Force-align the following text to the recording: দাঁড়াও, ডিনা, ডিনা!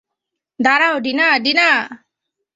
দাঁড়াও, 0.59 0.95
ডিনা, 0.99 1.27
ডিনা! 1.45 1.69